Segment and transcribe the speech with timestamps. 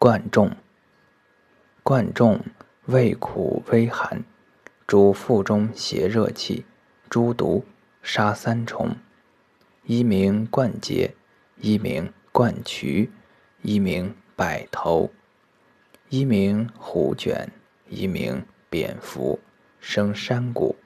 [0.00, 0.56] 贯众。
[1.82, 2.40] 贯众
[2.86, 4.22] 味苦微寒，
[4.86, 6.64] 主腹中邪热气，
[7.10, 7.64] 诸毒，
[8.00, 8.96] 杀三虫。
[9.86, 11.16] 一名贯结，
[11.56, 13.10] 一名贯渠，
[13.62, 15.10] 一名百头，
[16.10, 17.50] 一名虎卷，
[17.88, 19.40] 一名蝙蝠，
[19.80, 20.76] 生山谷。